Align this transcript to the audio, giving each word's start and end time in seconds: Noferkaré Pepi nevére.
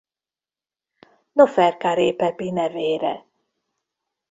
Noferkaré 1.31 2.13
Pepi 2.13 2.49
nevére. 2.51 3.25